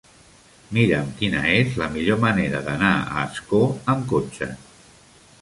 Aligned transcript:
Mira'm 0.77 1.11
quina 1.19 1.43
és 1.57 1.75
la 1.81 1.89
millor 1.97 2.17
manera 2.23 2.63
d'anar 2.69 2.91
a 3.03 3.27
Ascó 3.27 3.61
amb 3.95 4.09
cotxe. 4.15 4.51